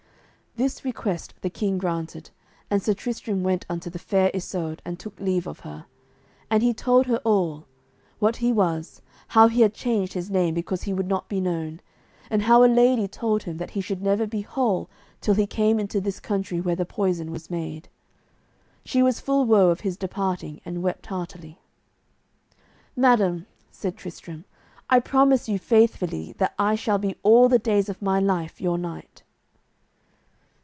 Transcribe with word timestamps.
This 0.57 0.83
request 0.83 1.33
the 1.39 1.49
king 1.49 1.77
granted, 1.77 2.29
and 2.69 2.83
Sir 2.83 2.93
Tristram 2.93 3.41
went 3.41 3.65
unto 3.69 3.89
the 3.89 3.97
Fair 3.97 4.29
Isoud 4.33 4.81
and 4.83 4.99
took 4.99 5.17
leave 5.17 5.47
of 5.47 5.61
her. 5.61 5.85
And 6.49 6.61
he 6.61 6.73
told 6.73 7.05
her 7.05 7.21
all, 7.23 7.65
what 8.19 8.35
he 8.35 8.51
was, 8.51 9.01
how 9.29 9.47
he 9.47 9.61
had 9.61 9.73
changed 9.73 10.11
his 10.11 10.29
name 10.29 10.53
because 10.53 10.81
he 10.83 10.91
would 10.91 11.07
not 11.07 11.29
be 11.29 11.39
known, 11.39 11.79
and 12.29 12.41
how 12.41 12.65
a 12.65 12.65
lady 12.67 13.07
told 13.07 13.43
him 13.43 13.57
that 13.59 13.71
he 13.71 13.79
should 13.81 14.01
never 14.01 14.27
be 14.27 14.41
whole 14.41 14.89
till 15.21 15.35
he 15.35 15.47
came 15.47 15.79
into 15.79 16.01
this 16.01 16.19
country 16.19 16.59
where 16.59 16.75
the 16.75 16.85
poison 16.85 17.31
was 17.31 17.49
made. 17.49 17.87
She 18.83 19.01
was 19.01 19.21
full 19.21 19.45
woe 19.45 19.69
of 19.69 19.79
his 19.79 19.95
departing, 19.95 20.59
and 20.65 20.83
wept 20.83 21.05
heartily. 21.05 21.59
"Madam," 22.93 23.47
said 23.71 23.95
Tristram, 23.95 24.43
"I 24.89 24.99
promise 24.99 25.47
you 25.47 25.57
faithfully 25.57 26.33
that 26.39 26.53
I 26.59 26.75
shall 26.75 26.97
be 26.97 27.15
all 27.23 27.47
the 27.47 27.57
days 27.57 27.87
of 27.87 28.01
my 28.01 28.19
life 28.19 28.59
your 28.59 28.77
knight." 28.77 29.23